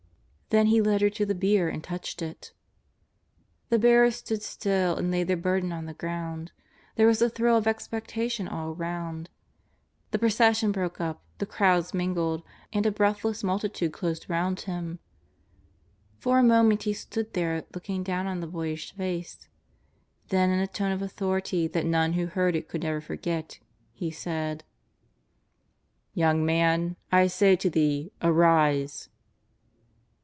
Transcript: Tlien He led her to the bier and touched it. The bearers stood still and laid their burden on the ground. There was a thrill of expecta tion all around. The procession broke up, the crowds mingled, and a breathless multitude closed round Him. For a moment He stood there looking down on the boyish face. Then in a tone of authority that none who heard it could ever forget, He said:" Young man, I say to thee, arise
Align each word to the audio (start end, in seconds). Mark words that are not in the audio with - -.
Tlien 0.53 0.67
He 0.67 0.81
led 0.81 0.99
her 0.99 1.09
to 1.11 1.25
the 1.25 1.33
bier 1.33 1.69
and 1.69 1.81
touched 1.81 2.21
it. 2.21 2.51
The 3.69 3.79
bearers 3.79 4.17
stood 4.17 4.41
still 4.43 4.97
and 4.97 5.09
laid 5.09 5.27
their 5.29 5.37
burden 5.37 5.71
on 5.71 5.85
the 5.85 5.93
ground. 5.93 6.51
There 6.97 7.07
was 7.07 7.21
a 7.21 7.29
thrill 7.29 7.55
of 7.55 7.63
expecta 7.63 8.29
tion 8.29 8.49
all 8.49 8.71
around. 8.73 9.29
The 10.09 10.19
procession 10.19 10.73
broke 10.73 10.99
up, 10.99 11.23
the 11.37 11.45
crowds 11.45 11.93
mingled, 11.93 12.43
and 12.73 12.85
a 12.85 12.91
breathless 12.91 13.45
multitude 13.45 13.93
closed 13.93 14.29
round 14.29 14.59
Him. 14.59 14.99
For 16.19 16.37
a 16.39 16.43
moment 16.43 16.83
He 16.83 16.91
stood 16.91 17.31
there 17.31 17.63
looking 17.73 18.03
down 18.03 18.27
on 18.27 18.41
the 18.41 18.45
boyish 18.47 18.91
face. 18.91 19.47
Then 20.27 20.49
in 20.49 20.59
a 20.59 20.67
tone 20.67 20.91
of 20.91 21.01
authority 21.01 21.65
that 21.69 21.85
none 21.85 22.11
who 22.11 22.25
heard 22.25 22.57
it 22.57 22.67
could 22.67 22.83
ever 22.83 22.99
forget, 22.99 23.59
He 23.93 24.11
said:" 24.11 24.65
Young 26.13 26.45
man, 26.45 26.97
I 27.09 27.27
say 27.27 27.55
to 27.55 27.69
thee, 27.69 28.11
arise 28.21 29.07